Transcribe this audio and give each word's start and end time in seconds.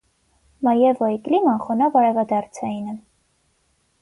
Մաևոյի 0.67 1.19
կլիման 1.27 1.61
խոնավ 1.67 2.01
արևադարձային 2.01 2.89
է։ 2.95 2.97